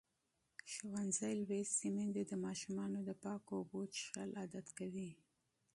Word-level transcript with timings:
ښوونځې 0.71 1.31
لوستې 1.47 1.87
میندې 1.95 2.23
د 2.27 2.33
ماشومانو 2.45 2.99
د 3.03 3.09
پاکو 3.23 3.51
اوبو 3.59 3.81
څښل 3.93 4.29
عادت 4.39 4.67
کوي. 4.77 5.09